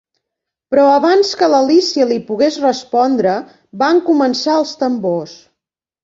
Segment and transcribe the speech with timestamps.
[0.73, 3.33] Però abans que l'Alícia li pogués respondre,
[3.83, 5.35] van començar els tambors.